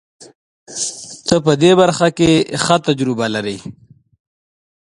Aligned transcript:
ته 1.27 1.35
په 1.45 1.53
دې 1.61 1.71
برخه 1.81 2.07
کې 2.17 2.31
ښه 2.63 2.75
تجربه 2.87 3.25
لرې. 3.35 3.57